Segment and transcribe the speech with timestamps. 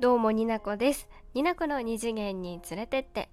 [0.00, 1.08] どうもになこです。
[1.34, 3.28] になこの二次元に連れてって。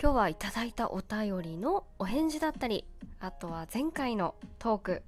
[0.00, 2.86] 今日はいただいたお便りのお返事だったり
[3.18, 5.02] あとは前回のトーク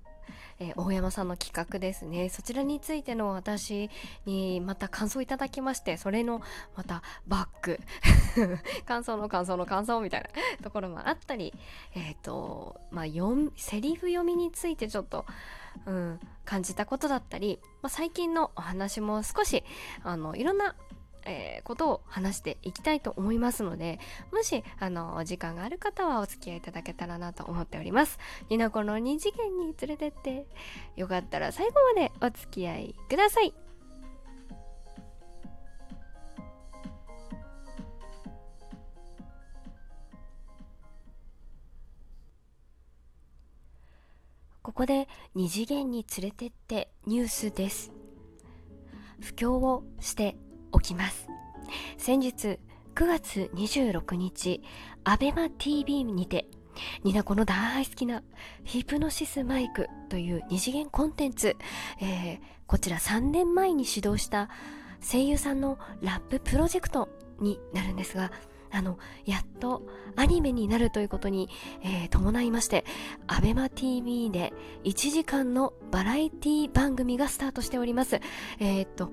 [0.59, 2.29] えー、大山さんの企画ですね。
[2.29, 3.91] そちらについての私
[4.27, 6.43] にまた感想いただきましてそれの
[6.77, 7.81] またバック。
[8.87, 10.29] 感想の感想の感想みたいな。
[10.63, 11.53] ところもあったり
[11.95, 13.05] えっ、ー、とまあ
[13.57, 15.27] セリフ読みについてちょっと
[15.87, 19.65] うん、感じたことだったり、まあ、最近のお話も少し
[20.03, 20.75] あのいろんな
[21.25, 24.01] えー、ことを話していきたいと思いますので
[24.33, 28.19] もしあのお時間がある方はお付き合いいただけたらなと思っております。
[28.49, 30.47] ニナコの二次元に連れてって
[30.97, 33.55] よかったら最後までお付き合いください。
[44.63, 47.93] ここで二次元に連れてってニュースです。
[49.21, 50.37] 布教をして
[50.73, 51.29] おきます。
[51.99, 52.59] 先日
[52.95, 54.63] 9月26日
[55.05, 56.47] アベマ t v にて
[57.05, 58.23] ニナコの大好きな
[58.65, 61.57] ヒプノシスマイクという二次元コンテンツ、
[62.01, 64.49] えー、こちら3年前に指導した
[65.01, 67.09] 声優さんのラッププロジェクト
[67.41, 68.31] になるんですが
[68.71, 69.83] あのやっと
[70.17, 71.51] アニメになるということに、
[71.83, 72.85] えー、伴いまして
[73.27, 74.53] ABEMATV で
[74.85, 78.21] 1時間のバラエティ番組がスタートしております。
[78.61, 79.11] えー、っと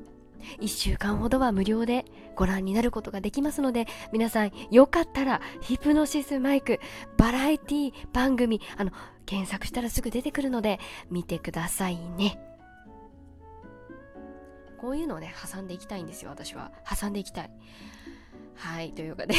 [0.59, 6.79] 1週間ほどは無料でご覧になることができますので皆さんよかったらヒプノシスマイク
[7.17, 8.91] バラエティ番組あの
[9.25, 10.79] 検索したらすぐ出てくるので
[11.09, 12.39] 見てくださいね。
[14.79, 16.71] こういうのをね挟んでいきたいんですよ私は。
[16.89, 17.51] 挟んでいきたい。
[18.59, 19.35] はいというかね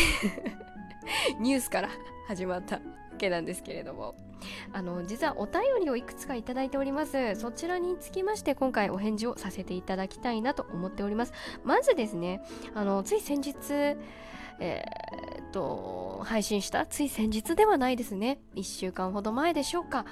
[1.38, 1.90] ニュースから
[2.26, 2.82] 始まったわ
[3.18, 4.14] けなんですけれども
[4.72, 7.34] あの実はお便りをいくつかいただいております。
[7.34, 11.34] そちらにつきまして今回お返事をさせていただきたいなと思っております。
[11.62, 12.40] まずですね
[12.74, 13.98] あのつい先日
[14.62, 18.40] えー、っと配信したつい先日ではないですね。
[18.54, 20.04] 1週間ほど前でしょうか。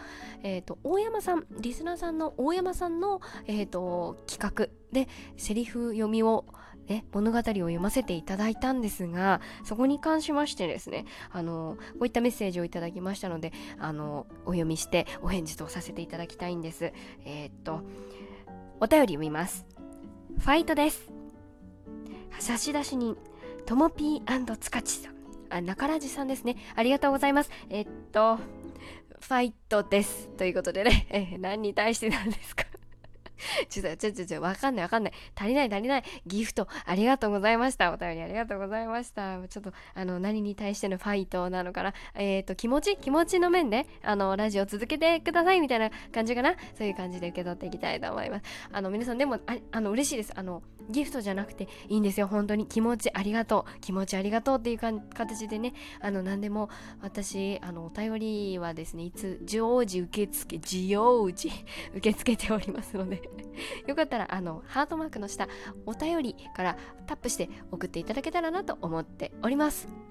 [0.43, 6.47] えー、っと大山さんリスナーさんの大山さんの、えー、っと企画でセリフ読みを
[6.89, 16.93] ね、物語を読ませていただいたんですが、そこに関しましてですね、あの、こういったメッセージをいただきましたので、あの、お読みしてお返事とさせていただきたいんです。
[17.25, 17.83] えー、っと、
[18.81, 19.67] お便り読みます。
[20.39, 21.11] ファイトです。
[22.39, 23.17] 差出人、
[23.67, 25.15] ともぴー塚地さん。
[25.51, 26.57] あ、中ラジさんですね。
[26.77, 27.51] ありがとうございます。
[27.69, 30.29] えっと、ファイトです。
[30.37, 32.65] ということでね、 え何に対してなんですか？
[33.69, 35.13] ちょっと、ちょっと、ちょ、わかんないわかんない。
[35.35, 36.05] 足りない足りない。
[36.27, 37.93] ギフト、ありがとうございました。
[37.93, 39.39] お便りありがとうございました。
[39.49, 41.95] ちょっと、あの、何に対してのファイトなのかな。
[42.15, 42.97] えっ、ー、と、気持ち？
[42.97, 46.55] 気持ちの面で、あの、ラジオ続けてくださいみたいな感じかな。
[46.77, 48.45] そういう感じで受け取っていきたいと思います。
[48.73, 50.33] あの、皆さんでも、ああの、嬉しいです。
[50.35, 52.27] あの、ギフトじゃなくていいんですよ。
[52.27, 53.81] 本当に気持ちありがとう。
[53.81, 61.51] 気持ちありがとうっていう形でね、あの、何でも、私、あの、お便りはですね、いつ、常時受付、自由時、
[61.95, 63.23] 受け付けておりますので
[63.87, 65.49] よかったら、あの、ハートマークの下、
[65.87, 70.08] お便りからタップして送っていただけたらなと思っております。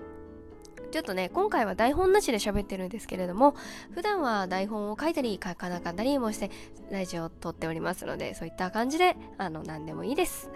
[0.92, 3.56] ちょっとね、今回は台本なしで喋ってるんですけれども、
[3.92, 6.52] 普段は台本を書いたり書かなかったりもして、
[6.92, 10.50] ラジオを撮っておりますので、そういった感じで、あの、何でもいいです。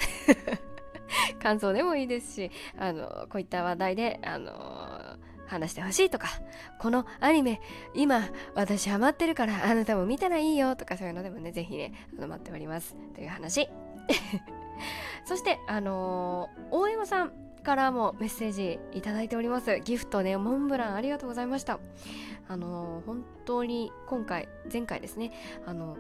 [1.42, 6.28] 感想でもいいですし、あの、こういった話題で、あの話してほしいとか、
[6.80, 7.60] このアニメ、
[7.94, 12.96] 今、私ハマってるから、あなたも見たらいいよとか、そういうのでもね、ぜひね、あの待っております。
[13.14, 13.70] という話。
[15.26, 19.80] そして、あのー、大山さんからもメッセージいただいております。
[19.82, 21.80] ギフトね、モンブランありがとうございました。
[22.48, 25.32] あの、本当に今回、前回ですね、
[25.66, 25.98] あの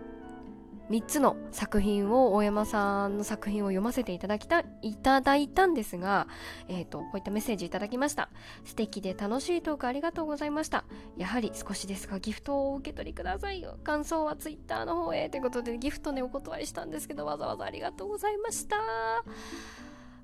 [0.91, 6.27] 3つの作品を大山さんの作品を読ませていただきたいただいたんですが、
[6.67, 8.29] えーと、こういったメッセージいただきました。
[8.65, 10.83] 素敵で楽しいトークありがとうございました。
[11.15, 13.77] やはり少しですがギフトをお受け取りくださいよ。
[13.85, 15.29] 感想は Twitter の方へ。
[15.29, 18.75] ということでギフトねお断りしたんですけどわざわざありがとうございました。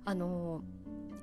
[0.03, 0.61] あの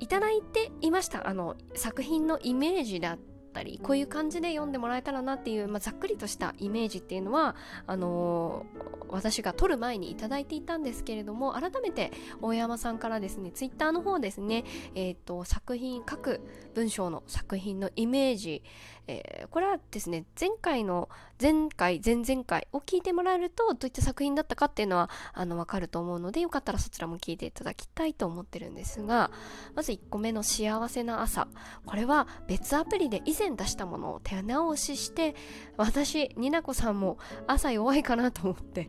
[0.01, 1.29] いただいていました。
[1.29, 3.19] あの作品のイメージだっ
[3.55, 7.55] たりこういう感じで読んでもらえたらなっていう、まあ、ざっくりとしたイメージっていうのは
[7.87, 12.11] あのー、私が撮る前に頂いていたんですけれども改めて
[12.43, 14.65] 大山さんからですねツイッターの方ですね、
[14.95, 16.41] えーと、作品各
[16.75, 18.63] 文章の作品のイメージ、
[19.07, 21.09] えー、これはですね前回の
[21.45, 29.31] 前回前々回を聞いてもらえるとどういった作品だったかっていうのはあの分かると思うのでよかったらそちらも聞いていただきたいと思ってるんですが
[29.75, 31.47] まず1個目の「幸せな朝」
[31.85, 35.35] これは別アプリで以前出したものを手直しして
[35.77, 38.89] 私になこさんも朝弱いかなと思って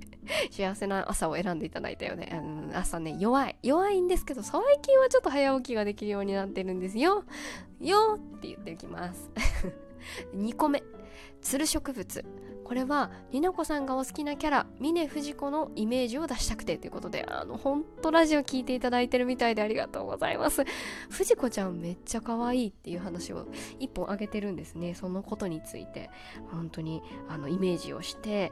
[0.49, 3.57] 幸せな朝を選んでいただいたよね、うん、朝ね弱い。
[3.63, 7.25] 弱いんですけど最近はちょっと早起きができるようになってるんですよ。
[7.81, 9.29] よって言っておきます。
[10.33, 10.81] 2個目。
[11.41, 12.25] つる植物。
[12.63, 20.63] これはりなこさんがお好きなキャラ峰不二子のイメージを出したくてということであのほんとラジオ聞いていただいてるみたいでありがとうございます。
[21.09, 23.47] 藤子ちゃんめっちゃ可愛いっていう話を
[23.79, 24.95] 一本あげてるんですね。
[24.95, 26.09] そのことについて。
[26.51, 28.51] 本当にあのイメージをして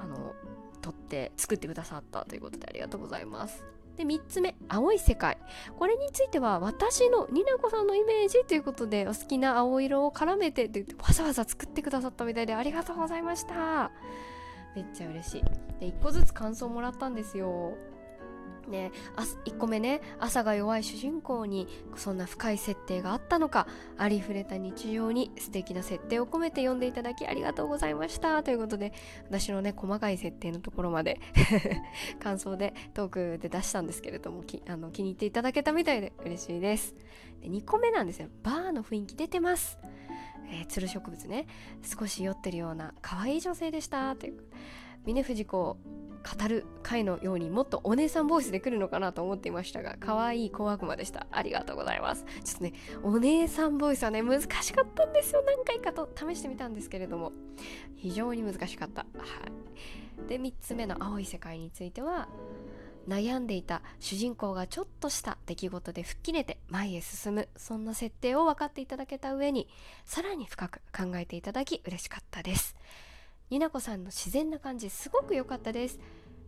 [0.00, 0.34] あの
[0.80, 3.64] 撮って作ってくださったということでありがとうございます。
[3.96, 5.38] で3つ目青い世界。
[5.78, 13.90] これについては私のになこさんのイメージということでお好きな青色を絡めてって言ってわざわざ作ってくださったみたいでありがとうございました。
[14.74, 15.44] めっちゃ嬉しい。
[15.80, 17.76] で1個ずつ感想もらったんですよ。
[18.68, 18.92] ね、
[19.46, 23.66] 1個目ね朝が弱い主人公にそんな深い設定があったのか
[23.98, 28.42] ありふれた日常に素敵な設定を込めて読んでいただきありがとうございました。
[28.42, 28.92] ということで
[29.28, 31.20] 私のね細かい設定のところまで
[32.20, 36.94] 感想でトークで出したんですけれどもあの気に入っていただけたみたいで嬉しいです。
[37.40, 38.28] で2個目なんですよ。
[38.42, 39.78] バーの雰囲気出てます。
[40.46, 41.46] えー、つる植物ね
[41.82, 44.14] 少し酔ってるような可愛い女性でした。
[44.16, 44.44] という。
[45.04, 45.76] 峰不二子
[46.24, 51.26] 語る回のようにもっとお姉さんボイスで来るのかなと思っていましたが可愛い小悪魔でした。
[51.30, 52.24] ありがとうございます。
[52.44, 52.72] ちょっとね
[53.02, 55.42] お姉さんボイスはね難しかったんですよ。
[55.46, 57.32] 何回かと試してみたんですけれども。
[57.96, 59.02] 非常に難しかった。
[59.02, 59.06] は
[60.26, 60.28] い。
[60.28, 62.28] で3つ目の青い世界については
[63.08, 67.48] 悩んでいた主人公がちょっとした出来事で吹っ切れて前へ進む。
[67.56, 69.68] そんな設定を分かっていただけた上に
[70.04, 72.76] さらに深く考えていただき嬉しかったです。
[73.54, 76.00] になこさんの自然な感じすごく良かったです。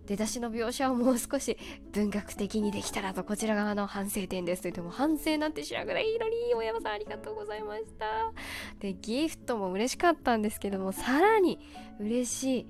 [0.07, 1.57] 出だしの描写をもう少し
[1.93, 4.63] 文学的にできたらとこちら側の反省点です。
[4.63, 6.11] と言っても反省なんて知らぐらい。
[6.11, 8.33] いいのに大山さんありがとうございました。
[8.81, 11.61] でギフトも嬉しかったんですけどもさらに
[12.01, 12.67] 嬉しい。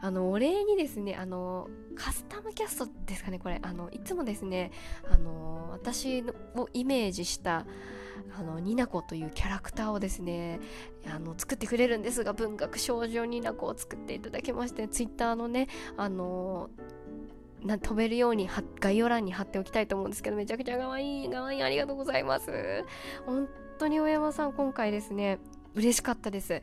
[0.00, 3.58] あのお礼にですねあのカスタムキャストですかねこれ。
[3.62, 4.70] あのいつもですね
[5.10, 6.22] あの私
[6.54, 7.66] をイメージした
[8.38, 10.60] あのニナコというキャラクターをですね
[11.06, 16.70] あの作ってくれるんですが文学少女ニナコを作っていただきましてツイッターのねあの
[17.62, 18.48] な飛べるように
[18.80, 22.84] 概要欄に貼っておきたいと思うんですけどめちゃくちゃ可愛い可愛いありがとうございます。
[23.24, 23.48] 本
[23.78, 25.38] 当に大山さん今回ですね
[25.74, 26.60] 嬉しかったです。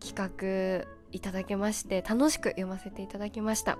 [0.00, 3.78] 企画いただけまして楽しく読ませていただきました。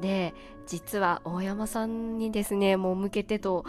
[0.00, 0.34] で
[0.66, 3.64] 実は大山さんにですねもう向けてと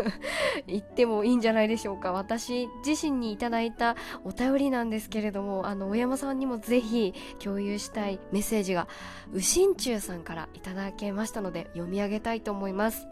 [0.68, 2.12] 言ってもいいんじゃないでしょうか。
[2.12, 8.86] 私自身にいただいたお便りなんですけれどもあの大山さんにもぜひ共有したいメッセージが
[9.28, 13.08] 右心中さんからいただけましたので読み上げたいと思います。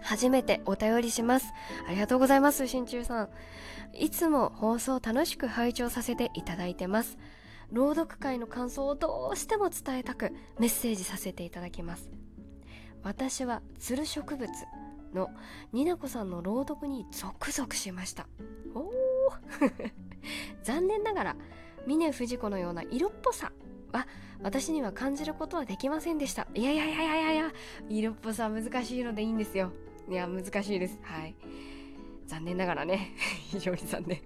[0.00, 1.52] 初めてお便りします。
[1.88, 3.28] ありがとうございます心中さん。
[3.94, 7.18] いつも放送楽しく拝聴させていただいてます。
[7.72, 12.10] 朗読会の感想をどうしても伝えたくメッセージさせていただきます。
[13.02, 14.50] 私はつる植物
[15.14, 15.30] の
[15.72, 18.26] になこさんの朗読にゾクゾクしました。
[18.74, 18.92] おお
[20.62, 21.36] 残念ながら
[21.86, 23.52] 峰不二子のような色っぽさ
[23.92, 24.06] は
[24.42, 26.46] 私には感じることはできませんでした。
[26.54, 27.52] いやいやいやいやいや
[27.88, 29.72] 色っぽさ難しいのでいいんですよ。
[30.08, 30.98] いや難しいです。
[31.02, 31.36] はい。
[32.26, 33.14] 残念ながらね。
[33.50, 34.20] 非常に残念、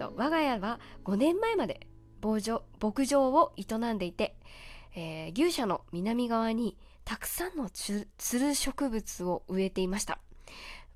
[0.00, 1.86] と我が家は5年前まで
[2.22, 4.34] 牧場牧場を営んでいて、
[4.96, 8.06] えー、牛舎の南側にたくさんのつ
[8.38, 10.18] る植物を植えていました。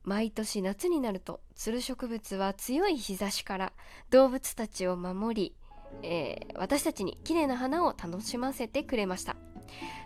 [0.05, 3.73] 毎年夏になるとつる植物は強い日差しから
[4.11, 5.55] 動物たちを守り、
[6.03, 9.37] えー、私たちに綺麗な花を楽しませてくれました。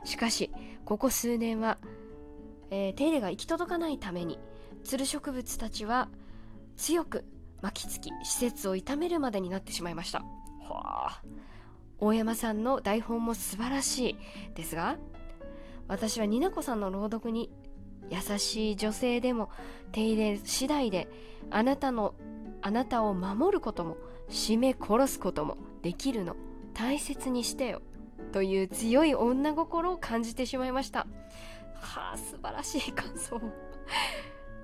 [0.04, 0.50] しかし
[0.84, 1.78] ここ数年は、
[2.70, 4.38] えー、手入れが行き届かないために
[4.84, 6.08] つる植物たちは
[6.76, 7.24] 強く
[7.60, 10.20] 巻きつき施設を傷めるまでになってしまいました。
[10.60, 11.22] はあ。
[11.98, 14.16] 大山さんの台本も素晴らしい
[14.54, 14.98] ですが
[15.88, 17.50] 私はになこさんの朗読に
[18.08, 19.50] 優しい女性でも
[19.90, 21.08] 手入れ次第で
[21.50, 22.14] あなたの
[22.62, 23.96] あなたを守ることも
[24.28, 26.36] 締め殺すこともできるの。
[26.74, 27.82] 大切にしてよ。
[28.32, 31.06] という強い女心を感じてしまいました。
[31.74, 33.40] はあ素晴らしい感想。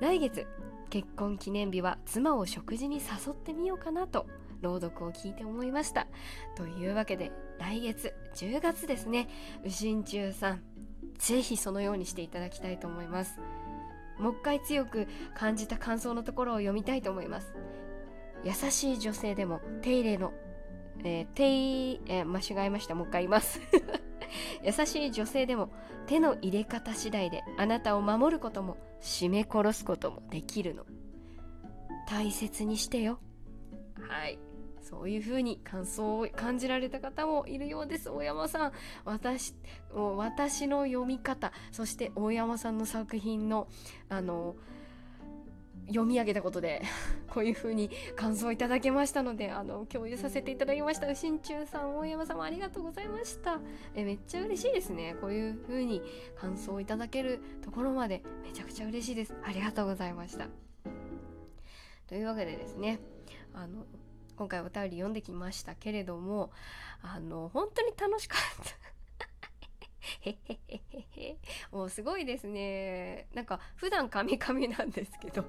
[0.01, 0.47] 来月
[0.95, 4.29] 結婚記念日は妻を食事に誘ってみようかなと
[4.61, 6.07] 朗読を聞いて思いました。
[6.55, 9.29] というわけで来月10月ですね。
[9.65, 10.63] 右心中さん
[11.19, 13.41] ぜひそのようにしていただきたいと思います。
[14.21, 17.57] もう一回強く感じた感想のところを読みたいと思います。
[18.45, 20.33] 優しい女性でも手入れの、
[21.03, 21.43] えー、手、
[22.07, 22.95] えー、間違えました。
[22.95, 23.61] もう一回言います。
[24.63, 25.71] 優しい女性でも
[26.07, 30.85] 手の入れ方次第であなたを守ることも絞め殺すこともできるの。
[32.09, 33.19] 大切にしてよ。
[34.09, 34.39] はい。
[34.83, 38.11] そういう風に感想を感じられた方もいるようです。
[38.11, 38.73] 大山さん。
[39.05, 39.55] 私
[39.93, 43.69] 私の読み方そして大山さんの作品の
[44.09, 44.57] あの
[45.87, 46.83] 読み上げたことで
[47.29, 51.15] こういう風に感想をいただけましたのであの共有させていただきました。
[51.15, 53.61] 新中さん大山さんもありがとうございました。
[53.95, 55.17] えめっちゃ嬉しいですね。
[55.21, 56.03] こういう風に
[56.37, 59.35] 感想をいただけるところまでめちゃくちゃ嬉しいです。
[59.43, 60.49] ありがとうございました。
[62.07, 63.01] というわけでですね
[63.53, 63.87] あの
[64.37, 66.51] 今回お便り読んできましたけれども
[67.03, 68.94] あの本当に楽しかった。
[70.21, 70.37] へへ
[70.69, 71.37] へへへ。
[71.73, 73.29] もうすごいですね。
[73.35, 75.45] なんか普段カミカミなんですけど。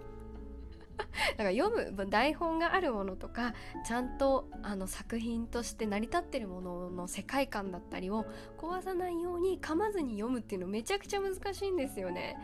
[1.37, 3.53] だか読む台本があるものとか
[3.85, 8.25] ちゃんとあの作品として成り立ってるものの世界観だったりを
[8.57, 12.37] 壊さないように噛まずに読むっていうのめちゃくちゃ難しいんですよね。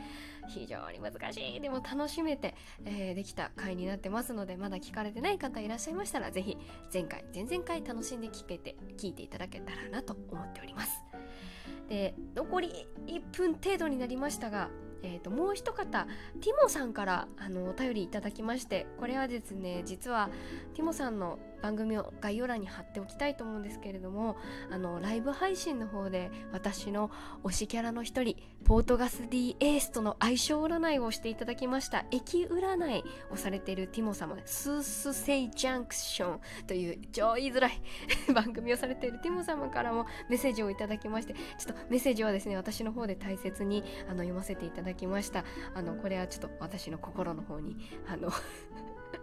[0.47, 6.57] 非常に難しいでも楽しめて、えー、できた回になってますのでまだ聞かれてない方いらっしゃいましたら是非
[6.91, 11.10] 前回前々回楽しんで聞けて聞いていただけたらなと思っております。
[11.91, 14.69] で残り1分程度になりましたが
[15.03, 20.29] えーと、もう一方ティモさんからあのお便りいただきましてこれはですね実は
[20.75, 24.37] ティモさんの番組を概要欄に貼っておきたいと思うんですけれども
[24.69, 27.11] あのライブ配信の方で私の
[27.43, 37.81] 推しキャラの一人ポートガス D エースとの相性占いをしていただきました駅占いをされているティモ様スースセイジャンクションという超言いづらい
[38.33, 45.43] 番組をされているティモ様からもメッセージをいただきましてちょっとメッセージはですね私の方で大切にあの読ませていただきました。
[45.73, 47.77] あのこれはちょっと私の心の方に
[48.07, 48.31] あの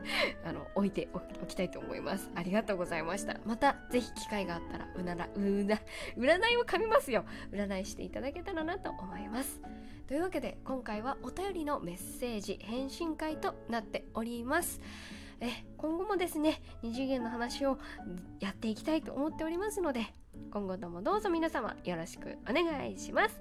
[0.45, 1.09] あの置いて
[1.43, 2.31] おきたいと思います。
[2.35, 3.39] ありがとうございました。
[3.45, 5.81] またぜひ機会があったらうならうな
[6.17, 7.25] 占いを噛みますよ。
[7.51, 9.61] 占いしていただけたらなと思います。
[10.07, 14.81] というわけで今回はお便りのメッセージ返信会となっております。
[15.41, 17.79] え今後もですね二次元の話を
[18.41, 20.07] やっていきたいと思っておりますので
[20.51, 23.41] 今後ともどうぞ皆様よろしくお願いします。